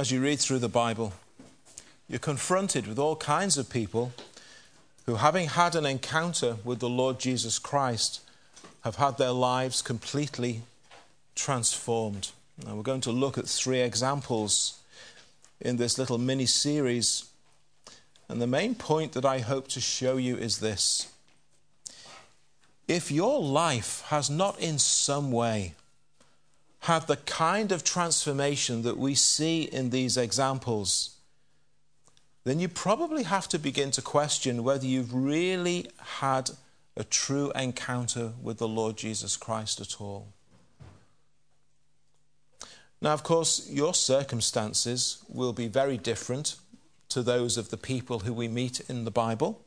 [0.00, 1.12] as you read through the Bible,
[2.08, 4.14] you're confronted with all kinds of people
[5.04, 8.22] who, having had an encounter with the Lord Jesus Christ,
[8.82, 10.62] have had their lives completely
[11.34, 12.30] transformed.
[12.64, 14.78] Now, we're going to look at three examples
[15.60, 17.26] in this little mini series.
[18.26, 21.12] And the main point that I hope to show you is this
[22.88, 25.74] if your life has not in some way
[26.80, 31.16] had the kind of transformation that we see in these examples,
[32.44, 36.50] then you probably have to begin to question whether you've really had
[36.96, 40.32] a true encounter with the Lord Jesus Christ at all.
[43.02, 46.56] Now, of course, your circumstances will be very different
[47.10, 49.62] to those of the people who we meet in the Bible.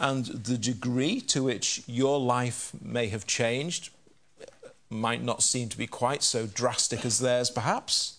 [0.00, 3.90] And the degree to which your life may have changed
[4.94, 8.18] might not seem to be quite so drastic as theirs, perhaps.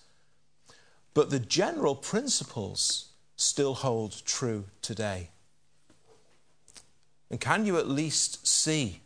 [1.14, 5.30] But the general principles still hold true today.
[7.30, 9.02] And can you at least see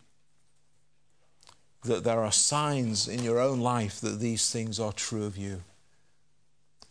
[1.84, 5.64] that there are signs in your own life that these things are true of you?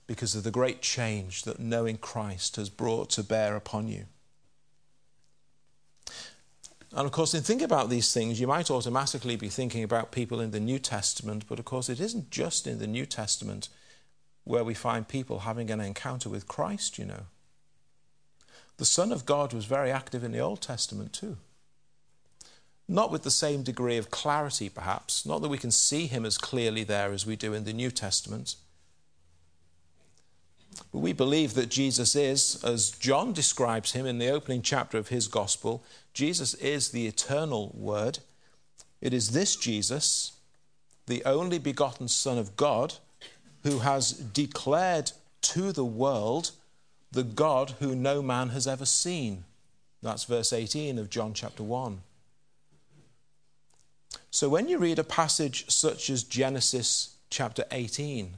[0.07, 4.07] Because of the great change that knowing Christ has brought to bear upon you.
[6.93, 10.41] And of course, in thinking about these things, you might automatically be thinking about people
[10.41, 13.69] in the New Testament, but of course, it isn't just in the New Testament
[14.45, 17.27] where we find people having an encounter with Christ, you know.
[18.79, 21.37] The Son of God was very active in the Old Testament too.
[22.89, 26.39] Not with the same degree of clarity, perhaps, not that we can see him as
[26.39, 28.55] clearly there as we do in the New Testament.
[30.93, 35.29] We believe that Jesus is, as John describes him in the opening chapter of his
[35.29, 35.83] gospel,
[36.15, 38.21] Jesus is the eternal Word.
[39.01, 40.33] It is this Jesus,
[41.07, 42.95] the only begotten Son of God,
[43.63, 45.13] who has declared
[45.43, 46.53] to the world
[47.11, 49.45] the God who no man has ever seen.
[50.03, 52.03] That's verse 18 of John chapter 1.
[54.31, 58.35] So when you read a passage such as Genesis chapter 18,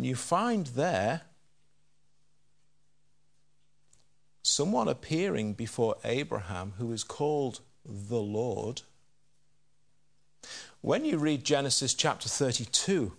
[0.00, 1.20] and you find there
[4.42, 8.80] someone appearing before Abraham who is called the Lord.
[10.80, 13.12] When you read Genesis chapter 32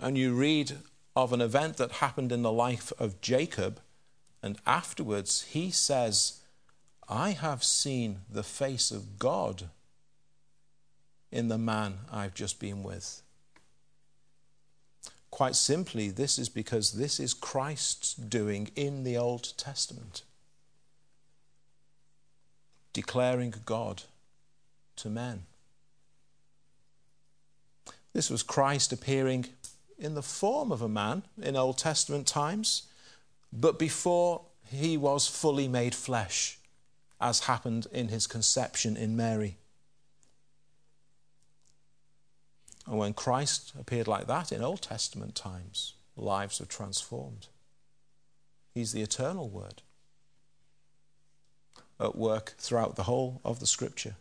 [0.00, 0.72] and you read
[1.14, 3.78] of an event that happened in the life of Jacob,
[4.42, 6.40] and afterwards he says,
[7.08, 9.68] I have seen the face of God
[11.30, 13.22] in the man I've just been with.
[15.36, 20.22] Quite simply, this is because this is Christ's doing in the Old Testament,
[22.94, 24.04] declaring God
[24.96, 25.42] to men.
[28.14, 29.44] This was Christ appearing
[29.98, 32.84] in the form of a man in Old Testament times,
[33.52, 36.58] but before he was fully made flesh,
[37.20, 39.58] as happened in his conception in Mary.
[42.86, 47.48] And when Christ appeared like that in Old Testament times, lives were transformed.
[48.72, 49.82] He's the eternal Word
[51.98, 54.14] at work throughout the whole of the Scripture.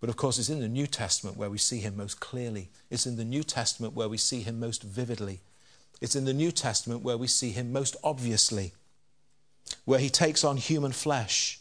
[0.00, 2.68] But of course, it's in the New Testament where we see him most clearly.
[2.90, 5.40] It's in the New Testament where we see him most vividly.
[6.00, 8.74] It's in the New Testament where we see him most obviously,
[9.84, 11.58] where he takes on human flesh,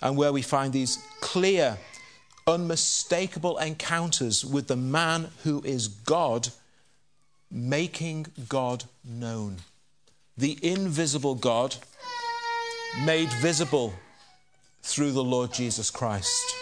[0.00, 1.78] and where we find these clear
[2.46, 6.48] unmistakable encounters with the man who is God,
[7.50, 9.58] making God known.
[10.36, 11.76] The invisible God
[13.04, 13.94] made visible
[14.82, 16.54] through the Lord Jesus Christ.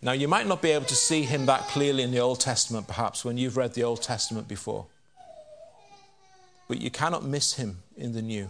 [0.00, 2.86] Now, you might not be able to see him that clearly in the Old Testament,
[2.86, 4.86] perhaps, when you've read the Old Testament before.
[6.68, 8.48] But you cannot miss him in the New.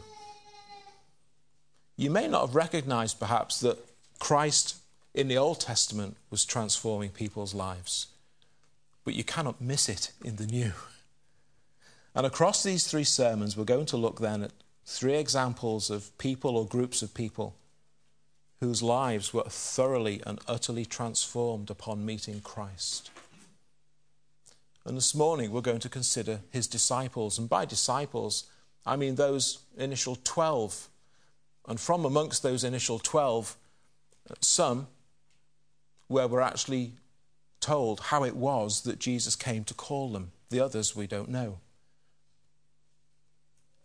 [1.98, 3.84] You may not have recognized, perhaps, that
[4.20, 4.76] Christ
[5.14, 8.06] in the Old Testament was transforming people's lives,
[9.04, 10.72] but you cannot miss it in the New.
[12.14, 14.52] And across these three sermons, we're going to look then at
[14.86, 17.56] three examples of people or groups of people
[18.60, 23.10] whose lives were thoroughly and utterly transformed upon meeting Christ.
[24.84, 27.40] And this morning, we're going to consider his disciples.
[27.40, 28.44] And by disciples,
[28.86, 30.88] I mean those initial 12
[31.68, 33.54] and from amongst those initial 12,
[34.40, 34.88] some
[36.08, 36.92] where we're actually
[37.60, 40.32] told how it was that Jesus came to call them.
[40.48, 41.58] The others we don't know.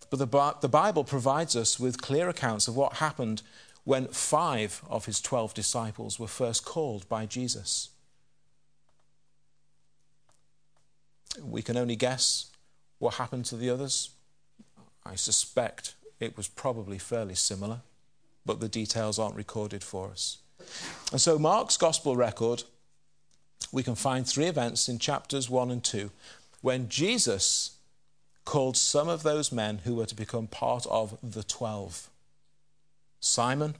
[0.09, 3.41] But the, the Bible provides us with clear accounts of what happened
[3.83, 7.89] when five of his twelve disciples were first called by Jesus.
[11.41, 12.49] We can only guess
[12.99, 14.11] what happened to the others.
[15.05, 17.81] I suspect it was probably fairly similar,
[18.45, 20.37] but the details aren't recorded for us.
[21.11, 22.63] And so, Mark's gospel record,
[23.71, 26.11] we can find three events in chapters 1 and 2
[26.61, 27.77] when Jesus
[28.45, 32.09] called some of those men who were to become part of the twelve.
[33.19, 33.75] Simon,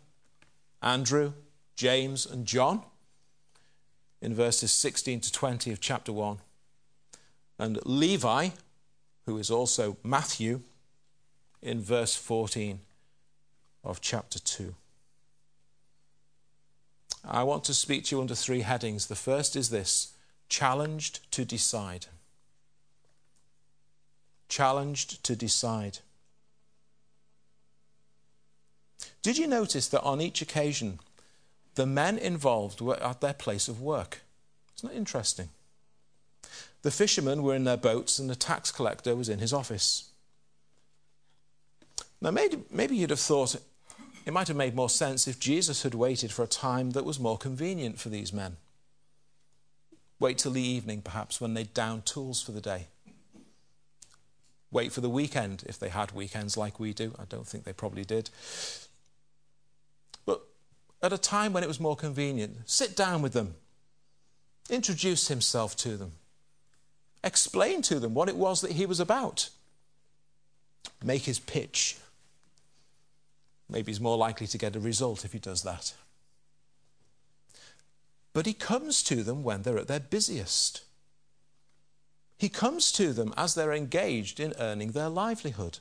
[0.82, 1.34] Andrew,
[1.76, 2.84] James, and John
[4.22, 6.38] in verses 16 to 20 of chapter 1,
[7.60, 8.50] and Levi,
[9.26, 10.62] who is also Matthew,
[11.64, 12.82] in verse 14
[13.84, 14.76] of chapter 2.
[17.26, 19.08] I want to speak to you under three headings.
[19.08, 20.14] The first is this
[20.50, 22.08] challenged to decide.
[24.50, 26.00] Challenged to decide.
[29.22, 31.00] Did you notice that on each occasion,
[31.76, 34.22] the men involved were at their place of work?
[34.78, 35.50] Isn't that interesting?
[36.82, 40.10] The fishermen were in their boats and the tax collector was in his office.
[42.24, 43.58] Now, maybe, maybe you'd have thought
[44.26, 47.20] it might have made more sense if Jesus had waited for a time that was
[47.20, 48.56] more convenient for these men.
[50.22, 52.88] Wait till the evening, perhaps, when they'd down tools for the day.
[54.72, 57.14] Wait for the weekend, if they had weekends like we do.
[57.20, 58.30] I don't think they probably did.
[60.26, 60.44] But
[61.02, 63.56] at a time when it was more convenient, sit down with them,
[64.70, 66.14] introduce himself to them,
[67.22, 69.50] explain to them what it was that he was about,
[71.04, 71.98] make his pitch.
[73.70, 75.94] Maybe he's more likely to get a result if he does that.
[78.34, 80.84] But he comes to them when they're at their busiest.
[82.38, 85.80] He comes to them as they're engaged in earning their livelihood.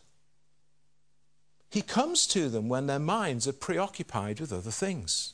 [1.71, 5.33] He comes to them when their minds are preoccupied with other things.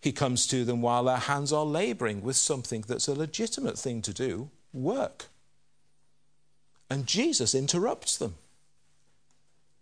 [0.00, 4.02] He comes to them while their hands are laboring with something that's a legitimate thing
[4.02, 5.26] to do work.
[6.88, 8.36] And Jesus interrupts them.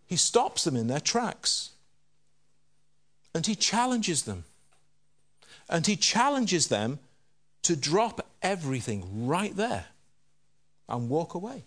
[0.07, 1.71] He stops them in their tracks.
[3.33, 4.45] And he challenges them.
[5.67, 6.99] And he challenges them
[7.63, 9.87] to drop everything right there
[10.87, 11.63] and walk away.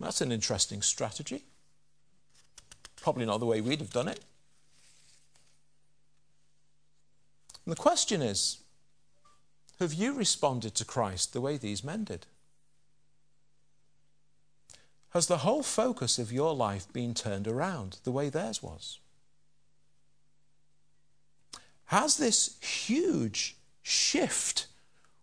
[0.00, 1.44] That's an interesting strategy.
[3.00, 4.20] Probably not the way we'd have done it.
[7.64, 8.58] And the question is
[9.80, 12.26] have you responded to Christ the way these men did?
[15.16, 18.98] Has the whole focus of your life been turned around the way theirs was?
[21.86, 24.66] Has this huge shift,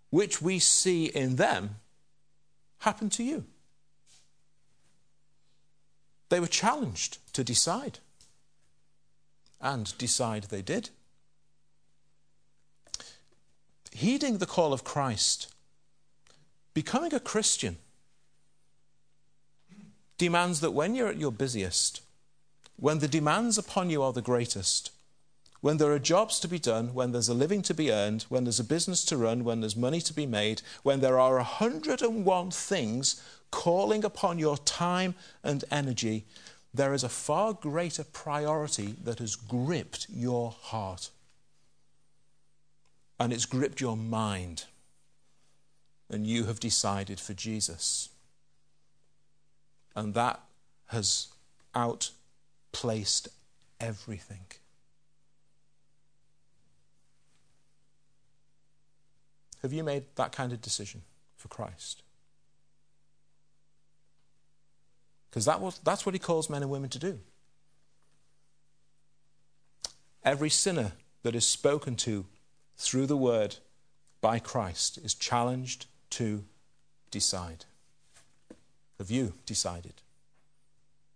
[0.09, 1.75] which we see in them,
[2.79, 3.45] happened to you?
[6.29, 7.99] They were challenged to decide,
[9.61, 10.89] and decide they did.
[13.91, 15.53] Heeding the call of Christ,
[16.73, 17.77] becoming a Christian
[20.23, 22.01] demands that when you're at your busiest,
[22.77, 24.89] when the demands upon you are the greatest,
[25.59, 28.45] when there are jobs to be done, when there's a living to be earned, when
[28.45, 32.51] there's a business to run, when there's money to be made, when there are 101
[32.51, 33.21] things
[33.51, 36.23] calling upon your time and energy,
[36.73, 41.09] there is a far greater priority that has gripped your heart.
[43.19, 44.63] And it's gripped your mind.
[46.09, 48.07] And you have decided for Jesus
[49.95, 50.41] and that
[50.87, 51.27] has
[51.75, 53.27] outplaced
[53.79, 54.45] everything.
[59.61, 61.03] Have you made that kind of decision
[61.37, 62.03] for Christ?
[65.29, 67.19] Because that was, that's what he calls men and women to do.
[70.23, 70.91] Every sinner
[71.23, 72.25] that is spoken to
[72.77, 73.55] through the word
[74.21, 76.43] by Christ is challenged to
[77.09, 77.65] decide.
[78.97, 79.95] Have you decided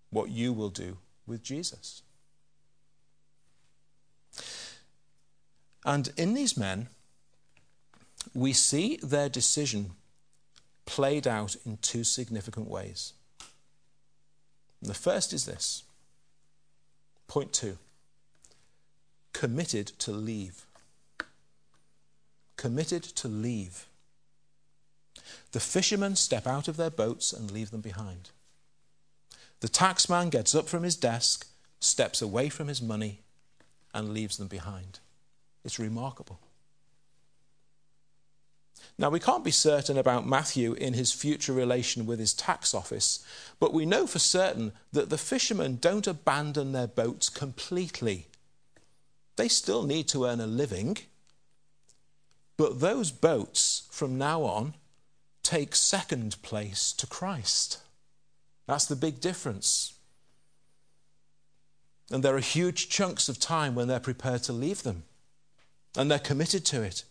[0.09, 2.01] what you will do with Jesus?
[5.85, 6.89] And in these men,
[8.33, 9.91] we see their decision
[10.85, 13.13] played out in two significant ways.
[14.81, 15.83] And the first is this
[17.27, 17.77] point two
[19.33, 20.65] committed to leave.
[22.55, 23.85] Committed to leave.
[25.51, 28.31] The fishermen step out of their boats and leave them behind.
[29.59, 31.47] The taxman gets up from his desk,
[31.79, 33.21] steps away from his money,
[33.93, 34.99] and leaves them behind.
[35.63, 36.39] It's remarkable.
[38.99, 43.23] Now, we can't be certain about Matthew in his future relation with his tax office,
[43.59, 48.27] but we know for certain that the fishermen don't abandon their boats completely.
[49.35, 50.97] They still need to earn a living,
[52.57, 54.73] but those boats from now on
[55.47, 57.79] take second place to Christ.
[58.65, 59.93] That's the big difference.
[62.11, 65.03] And there are huge chunks of time when they're prepared to leave them,
[65.95, 67.05] and they're committed to it.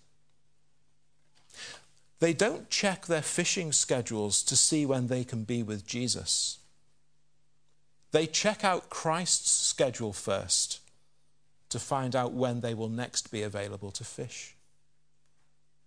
[2.19, 6.59] They don't check their fishing schedules to see when they can be with Jesus.
[8.13, 10.81] They check out Christ's schedule first
[11.71, 14.56] to find out when they will next be available to fish.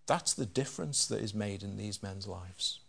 [0.10, 2.80] That's the difference that is made in these men's lives.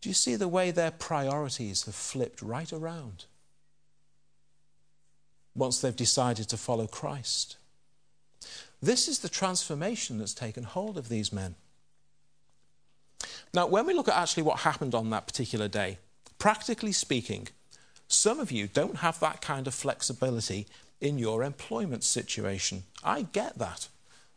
[0.00, 3.26] Do you see the way their priorities have flipped right around
[5.54, 7.58] once they've decided to follow Christ?
[8.80, 11.56] This is the transformation that's taken hold of these men.
[13.52, 15.98] Now, when we look at actually what happened on that particular day,
[16.38, 17.48] practically speaking,
[18.08, 20.66] some of you don't have that kind of flexibility
[20.98, 22.84] in your employment situation.
[23.04, 23.88] I get that.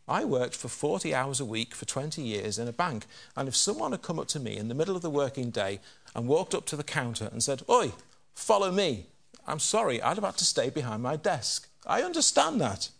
[0.08, 3.06] I worked for 40 hours a week for 20 years in a bank,
[3.36, 5.80] and if someone had come up to me in the middle of the working day
[6.14, 7.92] and walked up to the counter and said, Oi,
[8.34, 9.06] follow me,
[9.46, 11.68] I'm sorry, I'd have had to stay behind my desk.
[11.86, 12.90] I understand that.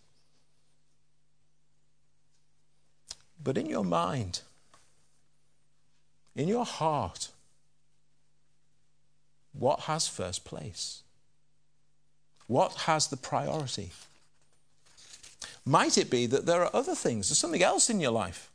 [3.42, 4.40] But in your mind,
[6.36, 7.28] in your heart,
[9.52, 11.02] what has first place?
[12.46, 13.90] What has the priority?
[15.64, 18.50] Might it be that there are other things, there's something else in your life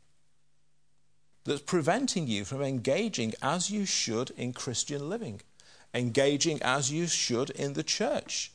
[1.45, 5.41] that's preventing you from engaging as you should in Christian living,
[5.93, 8.51] engaging as you should in the church?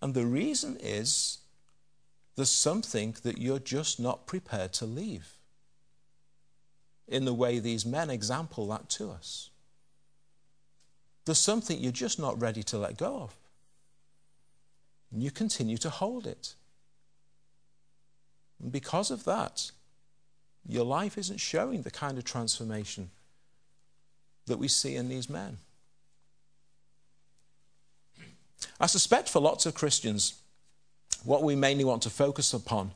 [0.00, 1.38] And the reason is
[2.36, 5.38] there's something that you're just not prepared to leave
[7.08, 9.50] in the way these men example that to us.
[11.24, 13.34] There's something you're just not ready to let go of.
[15.12, 16.54] And you continue to hold it.
[18.62, 19.70] And because of that,
[20.66, 23.10] your life isn't showing the kind of transformation
[24.46, 25.58] that we see in these men.
[28.80, 30.34] I suspect for lots of Christians,
[31.24, 32.92] what we mainly want to focus upon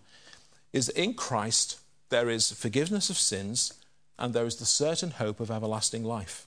[0.72, 3.72] is in Christ there is forgiveness of sins
[4.18, 6.46] and there is the certain hope of everlasting life.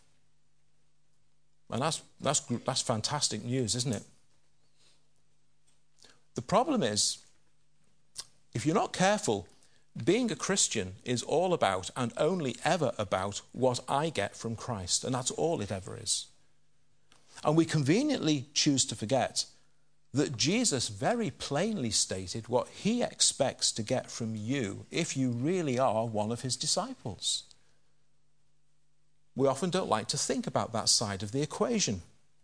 [1.69, 4.03] And that's, that's, that's fantastic news, isn't it?
[6.35, 7.19] The problem is,
[8.53, 9.47] if you're not careful,
[10.03, 15.03] being a Christian is all about and only ever about what I get from Christ,
[15.03, 16.27] and that's all it ever is.
[17.43, 19.45] And we conveniently choose to forget
[20.13, 25.77] that Jesus very plainly stated what he expects to get from you if you really
[25.77, 27.43] are one of his disciples
[29.39, 32.01] we often don't like to think about that side of the equation,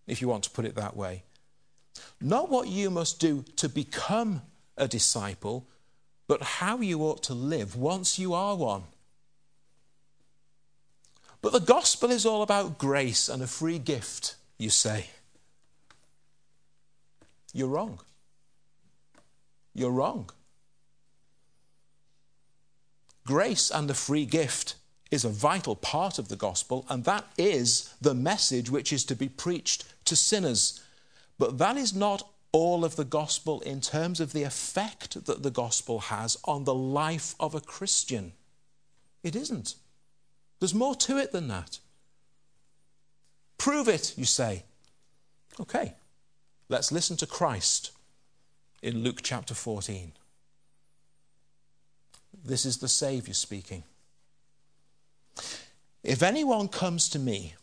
[0.08, 1.24] if you want to put it that way.
[2.22, 4.44] Not what you must do to become
[4.78, 5.68] a disciple,
[6.28, 8.84] but how you ought to live once you are one.
[11.42, 15.08] But the gospel is all about grace and a free gift, you say.
[17.54, 18.00] You're wrong.
[19.74, 20.30] You're wrong.
[23.26, 24.76] Grace and the free gift
[25.12, 29.16] is a vital part of the gospel, and that is the message which is to
[29.16, 30.82] be preached to sinners.
[31.38, 35.52] But that is not all of the gospel in terms of the effect that the
[35.52, 38.32] gospel has on the life of a Christian.
[39.24, 39.76] It isn't.
[40.62, 41.80] There's more to it than that.
[43.58, 44.64] Prove it, you say.
[45.60, 45.96] Okay,
[46.70, 47.92] let's listen to Christ
[48.82, 50.14] in Luke chapter 14.
[52.42, 53.84] This is the Saviour speaking.
[56.04, 57.56] If anyone comes to me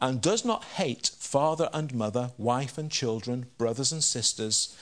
[0.00, 4.76] and does not hate father and mother, wife and children, brothers and sisters,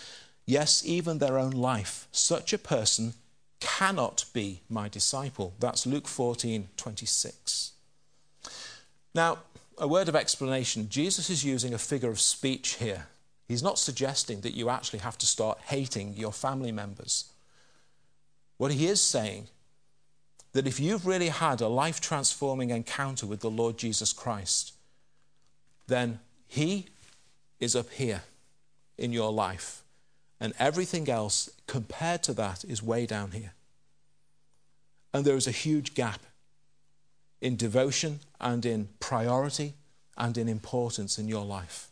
[0.44, 3.14] yes, even their own life, such a person
[3.60, 5.54] cannot be my disciple.
[5.58, 7.72] That's Luke 14 26.
[9.14, 9.38] Now,
[9.78, 13.06] a word of explanation Jesus is using a figure of speech here.
[13.48, 17.30] He's not suggesting that you actually have to start hating your family members.
[18.56, 19.48] What he is saying
[20.52, 24.72] that if you've really had a life transforming encounter with the Lord Jesus Christ,
[25.86, 26.86] then He
[27.60, 28.22] is up here
[28.96, 29.82] in your life,
[30.40, 33.52] and everything else compared to that is way down here.
[35.12, 36.20] And there is a huge gap
[37.40, 39.74] in devotion and in priority
[40.16, 41.88] and in importance in your life.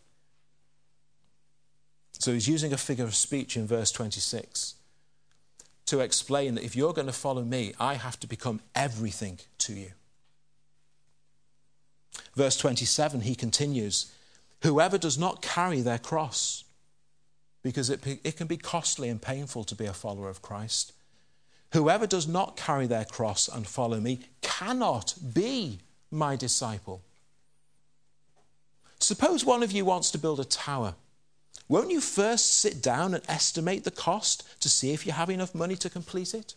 [2.19, 4.75] So he's using a figure of speech in verse 26.
[5.87, 9.75] to explain that if you're going to follow me, I have to become everything to
[9.75, 9.91] you.
[12.37, 14.13] Verse 27, he continues
[14.63, 16.65] Whoever does not carry their cross,
[17.63, 20.93] because it, it can be costly and painful to be a follower of Christ.
[21.73, 27.03] Whoever does not carry their cross and follow me cannot be my disciple.
[29.01, 30.95] Suppose one of you wants to build a tower.
[31.69, 35.55] Won't you first sit down and estimate the cost to see if you have enough
[35.55, 36.55] money to complete it?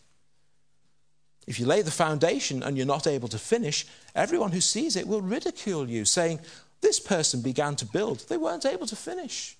[1.47, 5.07] If you lay the foundation and you're not able to finish, everyone who sees it
[5.07, 6.41] will ridicule you, saying,
[6.81, 9.57] This person began to build, they weren't able to finish.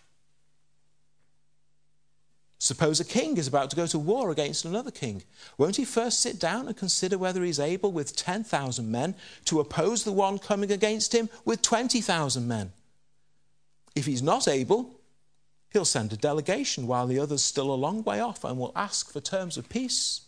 [2.60, 5.24] Suppose a king is about to go to war against another king.
[5.58, 9.16] Won't he first sit down and consider whether he's able, with 10,000 men,
[9.46, 12.74] to oppose the one coming against him with 20,000 men?
[13.96, 15.00] If he's not able,
[15.70, 19.14] he'll send a delegation while the other's still a long way off and will ask
[19.14, 20.27] for terms of peace.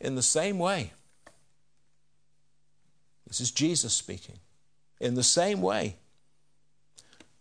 [0.00, 0.92] In the same way,
[3.26, 4.38] this is Jesus speaking.
[5.00, 5.96] In the same way,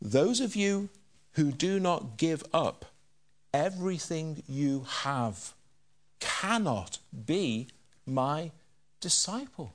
[0.02, 0.90] those of you
[1.34, 2.86] who do not give up
[3.54, 5.54] everything you have
[6.20, 7.68] cannot be
[8.06, 8.52] my
[9.00, 9.74] disciple.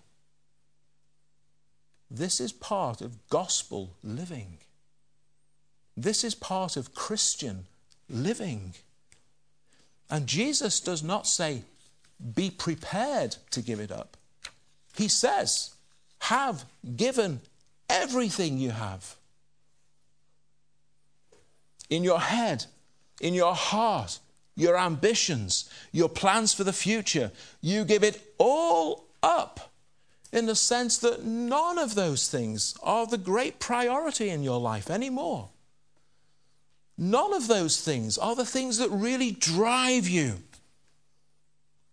[2.10, 4.58] This is part of gospel living.
[5.96, 7.66] This is part of Christian
[8.10, 8.74] living.
[10.10, 11.62] And Jesus does not say,
[12.34, 14.16] be prepared to give it up.
[14.96, 15.74] He says,
[16.20, 16.64] have
[16.96, 17.40] given
[17.88, 19.16] everything you have
[21.90, 22.66] in your head,
[23.20, 24.18] in your heart,
[24.54, 27.30] your ambitions, your plans for the future.
[27.60, 29.72] You give it all up
[30.32, 34.90] in the sense that none of those things are the great priority in your life
[34.90, 35.50] anymore.
[36.96, 40.38] None of those things are the things that really drive you.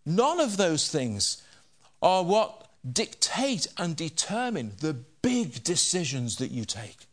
[0.06, 1.44] None of those things
[2.02, 7.08] are what dictate and determine the big decisions that you take.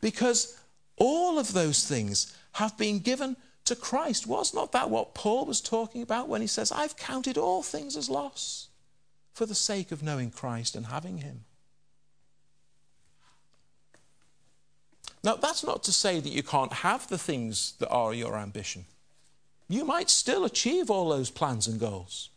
[0.00, 0.58] Because
[0.96, 4.26] all of those things have been given to Christ.
[4.26, 7.96] Was not that what Paul was talking about when he says, I've counted all things
[7.96, 8.68] as loss
[9.32, 11.44] for the sake of knowing Christ and having Him?
[15.22, 18.86] Now, that's not to say that you can't have the things that are your ambition.
[19.68, 22.30] You might still achieve all those plans and goals.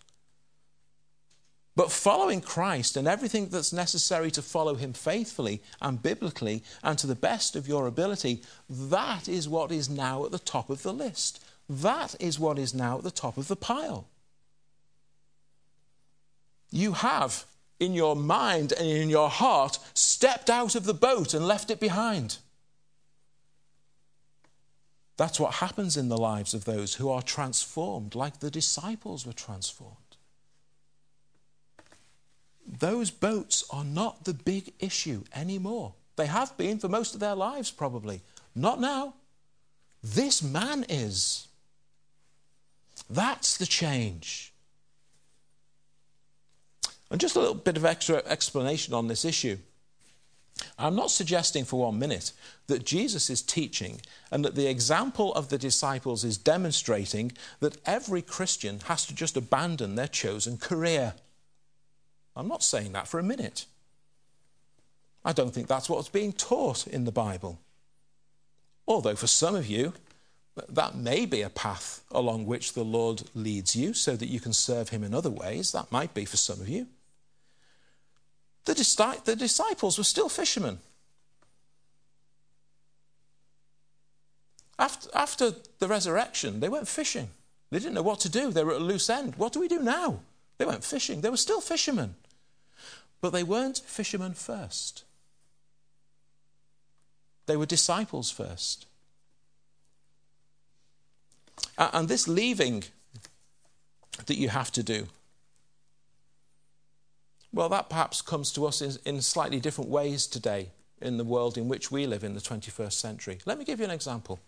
[1.76, 7.08] But following Christ and everything that's necessary to follow Him faithfully and biblically and to
[7.08, 10.94] the best of your ability, that is what is now at the top of the
[10.94, 11.42] list.
[11.70, 14.08] That is what is now at the top of the pile.
[16.70, 17.46] You have,
[17.80, 21.80] in your mind and in your heart, stepped out of the boat and left it
[21.80, 22.38] behind.
[25.22, 29.34] That's what happens in the lives of those who are transformed, like the disciples were
[29.34, 30.12] transformed
[32.80, 35.94] those boats are not the big issue anymore.
[36.16, 38.22] They have been for most of their lives, probably.
[38.56, 39.16] Not now.
[40.04, 41.48] This man is.
[43.10, 44.54] That's the change.
[47.10, 49.58] And just a little bit of extra explanation on this issue.
[50.78, 52.32] I'm not suggesting for one minute
[52.68, 58.22] that Jesus is teaching and that the example of the disciples is demonstrating that every
[58.22, 61.14] Christian has to just abandon their chosen career.
[62.36, 63.66] I'm not saying that for a minute.
[65.24, 67.60] I don't think that's what's being taught in the Bible.
[68.88, 69.94] Although for some of you,
[70.68, 74.54] that may be a path along which the Lord leads you so that you can
[74.54, 75.72] serve Him in other ways.
[75.72, 76.88] That might be for some of you.
[78.66, 78.74] The,
[79.26, 80.80] the disciples were still fishermen.
[84.78, 87.30] After, after the resurrection, they went fishing.
[87.70, 88.52] They didn't know what to do.
[88.52, 89.36] They were at a loose end.
[89.36, 90.20] What do we do now?
[90.58, 91.22] They went fishing.
[91.22, 92.16] They were still fishermen.
[93.22, 95.04] But they weren't fishermen first,
[97.46, 98.88] they were disciples first.
[101.78, 102.84] And this leaving
[104.26, 105.08] that you have to do,
[107.54, 110.70] well, that perhaps comes to us in, slightly different ways today
[111.02, 113.40] in the world in which we live in the 21st century.
[113.46, 114.40] Let me give you an example.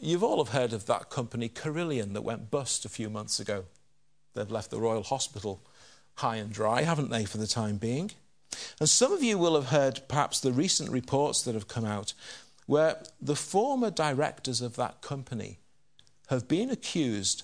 [0.00, 3.64] You've all have heard of that company Carillion that went bust a few months ago.
[4.34, 5.60] They've left the Royal Hospital
[6.14, 8.12] high and dry, haven't they, for the time being?
[8.80, 12.14] And some of you will have heard perhaps the recent reports that have come out
[12.66, 15.58] where the former directors of that company
[16.28, 17.42] have been accused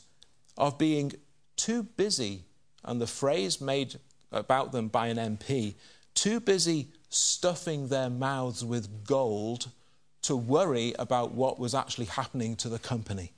[0.57, 1.13] of being
[1.57, 2.45] too busy,
[2.85, 3.97] and the phrase made
[4.35, 5.75] about them by an MP,
[6.15, 9.71] too busy stuffing their mouths with gold
[10.23, 13.33] to worry about what was actually happening to the company.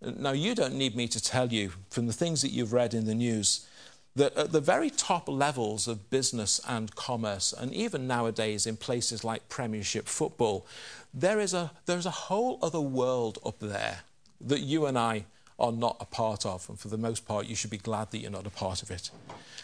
[0.00, 3.06] Now, you don't need me to tell you from the things that you've read in
[3.06, 3.66] the news
[4.14, 9.24] that at the very top levels of business and commerce, and even nowadays in places
[9.24, 10.66] like Premiership football,
[11.14, 14.00] there is a, there's a whole other world up there
[14.40, 15.24] that you and I
[15.62, 16.68] are not a part of.
[16.68, 18.90] And for the most part, you should be glad that you're not a part of
[18.90, 19.10] it.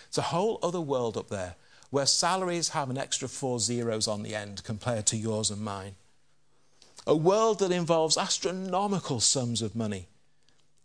[0.07, 1.57] It's a whole other world up there
[1.91, 5.97] where salaries have an extra four zeros on the end compared to yours and mine.
[7.07, 10.07] A world that involves astronomical sums of money.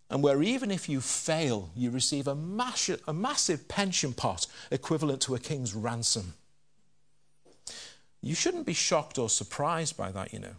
[0.10, 5.22] And where even if you fail, you receive a, mass- a massive pension pot equivalent
[5.22, 6.34] to a king's ransom.
[8.22, 10.56] You shouldn't be shocked or surprised by that, you know.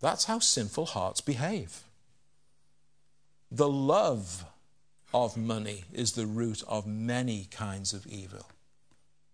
[0.00, 1.82] That's how sinful hearts behave.
[3.50, 4.44] The love
[5.12, 8.46] of money is the root of many kinds of evil.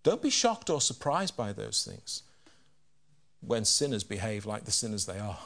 [0.03, 2.23] Don't be shocked or surprised by those things
[3.41, 5.39] when sinners behave like the sinners they are.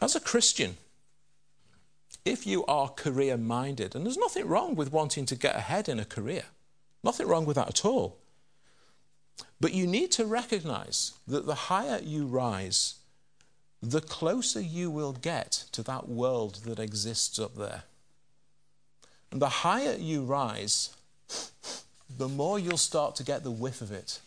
[0.00, 0.78] As a Christian,
[2.24, 6.00] if you are career minded, and there's nothing wrong with wanting to get ahead in
[6.00, 6.44] a career,
[7.04, 8.18] nothing wrong with that at all.
[9.60, 12.96] But you need to recognize that the higher you rise,
[13.82, 17.82] the closer you will get to that world that exists up there.
[19.32, 20.94] And the higher you rise,
[22.08, 24.20] the more you'll start to get the whiff of it.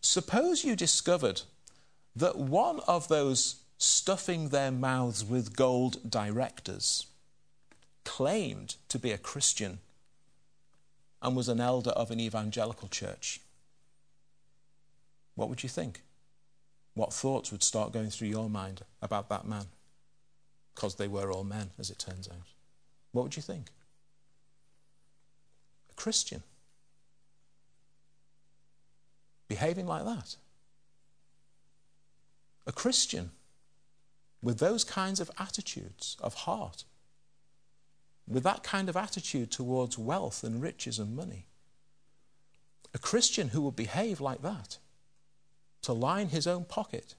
[0.00, 1.42] Suppose you discovered
[2.14, 7.06] that one of those stuffing their mouths with gold directors
[8.04, 9.78] claimed to be a Christian
[11.20, 13.40] and was an elder of an evangelical church.
[15.34, 16.02] What would you think?
[16.98, 19.66] What thoughts would start going through your mind about that man?
[20.74, 22.48] Because they were all men, as it turns out.
[23.12, 23.70] What would you think?
[25.92, 26.42] A Christian.
[29.46, 30.34] Behaving like that.
[32.66, 33.30] A Christian
[34.42, 36.82] with those kinds of attitudes of heart,
[38.26, 41.46] with that kind of attitude towards wealth and riches and money.
[42.92, 44.78] A Christian who would behave like that,
[45.82, 47.14] to line his own pocket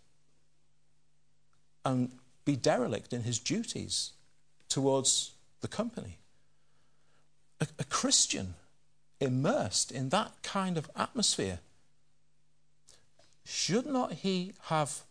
[1.85, 2.11] and
[2.45, 4.11] be derelict in his duties
[4.67, 6.17] towards the company.
[7.61, 8.55] A, a Christian
[9.19, 11.59] immersed in that kind of atmosphere,
[13.45, 15.01] should not he have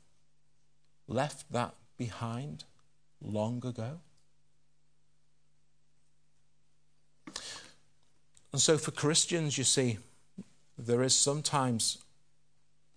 [1.07, 2.65] left that behind
[3.21, 4.01] long ago?
[8.53, 9.99] And so, for Christians, you see,
[10.79, 11.99] there is sometimes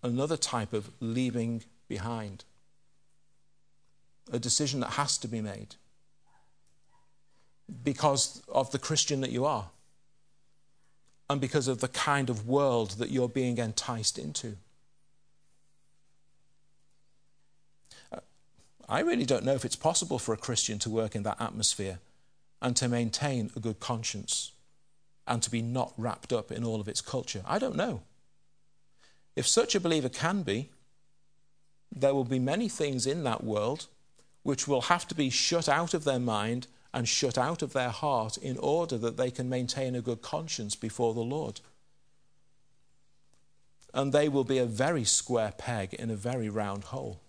[0.03, 2.43] another type of leaving behind,
[4.31, 5.75] a decision that has to be made
[7.83, 9.69] because of the Christian that you are
[11.29, 14.57] and because of the kind of world that you're being enticed into.
[18.11, 18.19] Uh,
[18.89, 21.99] I really don't know if it's possible for a Christian to work in that atmosphere
[22.61, 24.51] and to maintain a good conscience
[25.25, 27.43] and to be not wrapped up in all of its culture.
[27.47, 28.01] I don't know.
[29.41, 30.69] If such a believer can be,
[31.91, 33.88] there will be many things in that world
[34.43, 37.89] which will have to be shut out of their mind and shut out of their
[37.89, 41.60] heart in order that they can maintain a good conscience before the Lord.
[43.95, 47.19] And they will be a very square peg in a very round hole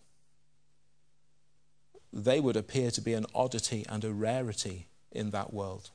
[2.13, 5.89] they would appear to be an oddity and a rarity in that world.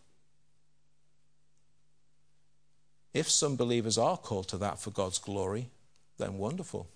[3.13, 5.69] If some believers are called to that for God's glory,
[6.17, 6.87] then wonderful.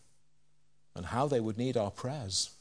[0.96, 2.52] And how they would need our prayers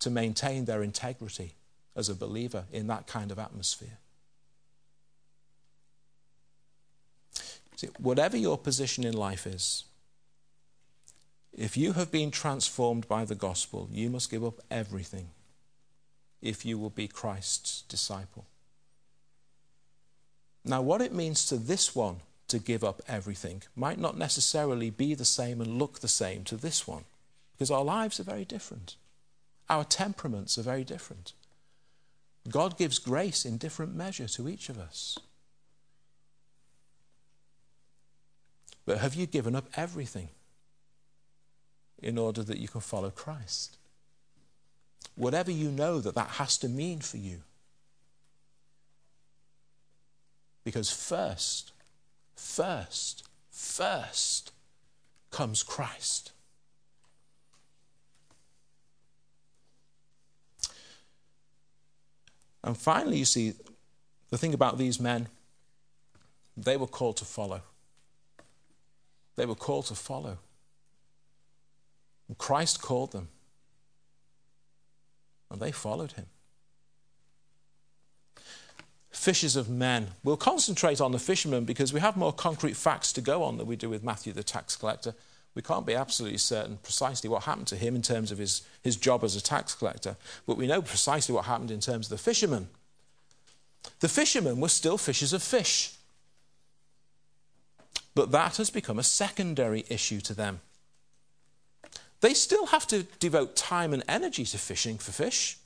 [0.00, 1.54] to maintain their integrity
[1.96, 3.98] as a believer in that kind of atmosphere.
[7.76, 9.84] See, whatever your position in life is,
[11.56, 15.28] if you have been transformed by the gospel, you must give up everything
[16.42, 18.44] if you will be Christ's disciple.
[20.64, 22.16] Now, what it means to this one
[22.48, 26.56] to give up everything might not necessarily be the same and look the same to
[26.56, 27.04] this one,
[27.52, 28.96] because our lives are very different.
[29.68, 31.32] Our temperaments are very different.
[32.48, 35.18] God gives grace in different measure to each of us.
[38.84, 40.28] But have you given up everything?
[42.04, 43.78] in order that you can follow Christ.
[45.16, 47.40] Whatever you know that that has to mean for you.
[50.64, 51.72] Because first,
[52.36, 54.52] first, first
[55.30, 56.32] comes Christ.
[62.62, 63.52] And finally, you see,
[64.30, 65.28] the thing about these men
[66.56, 67.62] they were called to follow.
[69.36, 70.38] They were called to follow.
[72.28, 73.28] And Christ called them.
[75.50, 76.26] And they followed him.
[79.24, 80.08] Fishers of men.
[80.22, 83.66] We'll concentrate on the fishermen because we have more concrete facts to go on than
[83.66, 85.14] we do with Matthew the tax collector.
[85.54, 88.96] We can't be absolutely certain precisely what happened to him in terms of his, his
[88.96, 92.22] job as a tax collector, but we know precisely what happened in terms of the
[92.22, 92.68] fishermen.
[94.00, 95.94] The fishermen were still fishers of fish.
[98.14, 100.60] But that has become a secondary issue to them.
[102.20, 105.56] They still have to devote time and energy to fishing for fish.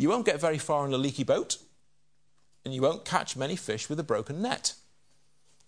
[0.00, 1.58] You won't get very far in a leaky boat,
[2.64, 4.72] and you won't catch many fish with a broken net.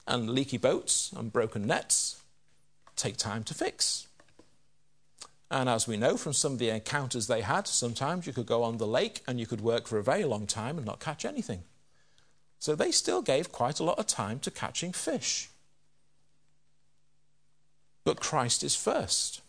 [0.06, 2.22] And leaky boats and broken nets
[2.96, 4.06] take time to fix.
[5.50, 8.62] And as we know from some of the encounters they had, sometimes you could go
[8.62, 11.26] on the lake and you could work for a very long time and not catch
[11.26, 11.64] anything.
[12.58, 15.50] So they still gave quite a lot of time to catching fish.
[18.02, 19.42] But Christ is first.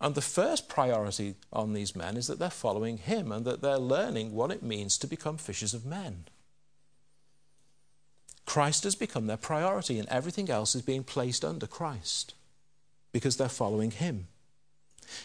[0.00, 3.78] And the first priority on these men is that they're following him and that they're
[3.78, 6.24] learning what it means to become fishers of men.
[8.44, 12.34] Christ has become their priority, and everything else is being placed under Christ
[13.12, 14.28] because they're following him.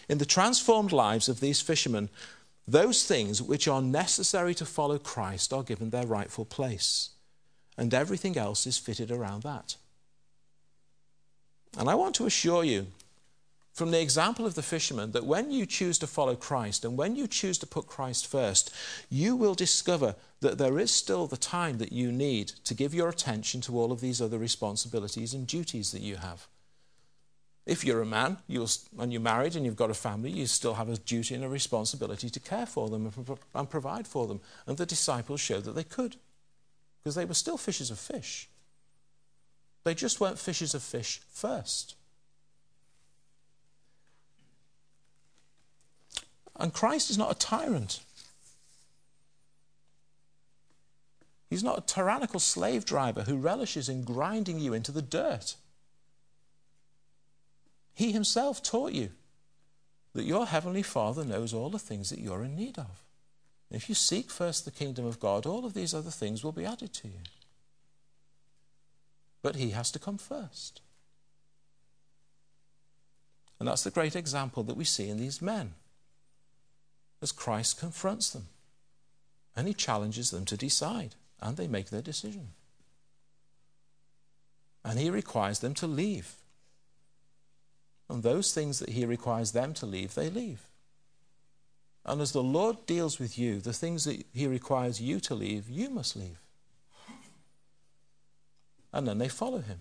[0.08, 2.08] In the transformed lives of these fishermen,
[2.66, 7.10] those things which are necessary to follow Christ are given their rightful place,
[7.76, 9.76] and everything else is fitted around that.
[11.78, 12.88] And I want to assure you,
[13.72, 17.16] from the example of the fishermen, that when you choose to follow Christ and when
[17.16, 18.70] you choose to put Christ first,
[19.08, 23.08] you will discover that there is still the time that you need to give your
[23.08, 26.46] attention to all of these other responsibilities and duties that you have.
[27.64, 30.88] If you're a man and you're married and you've got a family, you still have
[30.88, 33.10] a duty and a responsibility to care for them
[33.54, 34.40] and provide for them.
[34.66, 36.16] And the disciples showed that they could,
[37.02, 38.48] because they were still fishers of fish.
[39.84, 41.94] They just weren't fishers of fish first.
[46.56, 48.00] And Christ is not a tyrant.
[51.48, 55.56] He's not a tyrannical slave driver who relishes in grinding you into the dirt.
[57.94, 59.10] He himself taught you
[60.14, 63.02] that your heavenly Father knows all the things that you're in need of.
[63.70, 66.64] If you seek first the kingdom of God, all of these other things will be
[66.64, 67.20] added to you.
[69.42, 70.80] But he has to come first.
[73.58, 75.74] And that's the great example that we see in these men
[77.22, 78.48] as Christ confronts them
[79.56, 82.48] and he challenges them to decide, and they make their decision.
[84.84, 86.36] And he requires them to leave
[88.12, 90.68] and those things that He requires them to leave, they leave.
[92.04, 95.70] And as the Lord deals with you, the things that He requires you to leave,
[95.70, 96.38] you must leave.
[98.92, 99.78] And then they follow Him.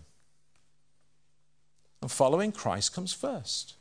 [2.01, 3.75] And following Christ comes first.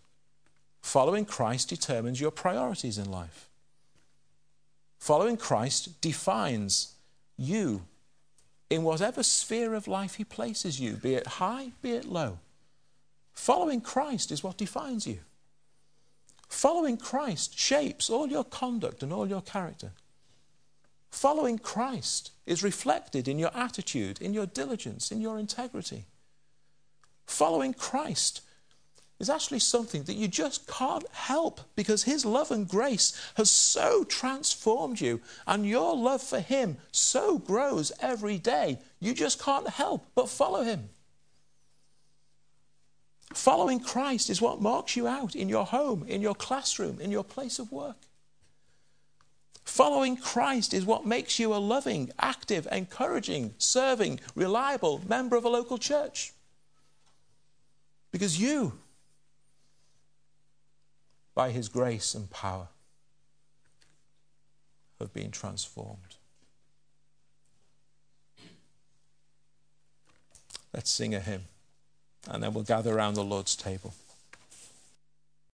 [0.82, 3.49] Following Christ determines your priorities in life.
[5.00, 6.94] Following Christ defines
[7.38, 7.86] you
[8.68, 12.38] in whatever sphere of life He places you, be it high, be it low.
[13.32, 15.20] Following Christ is what defines you.
[16.48, 19.92] Following Christ shapes all your conduct and all your character.
[21.10, 26.04] Following Christ is reflected in your attitude, in your diligence, in your integrity.
[27.24, 28.42] Following Christ
[29.20, 34.02] is actually something that you just can't help because His love and grace has so
[34.02, 38.78] transformed you, and your love for Him so grows every day.
[38.98, 40.88] You just can't help but follow Him.
[43.34, 47.22] Following Christ is what marks you out in your home, in your classroom, in your
[47.22, 47.96] place of work.
[49.64, 55.48] Following Christ is what makes you a loving, active, encouraging, serving, reliable member of a
[55.48, 56.32] local church.
[58.10, 58.80] Because you,
[61.34, 62.68] by His grace and power,
[65.00, 66.16] have been transformed.
[70.72, 71.46] Let's sing a hymn
[72.28, 73.94] and then we'll gather around the Lord's table.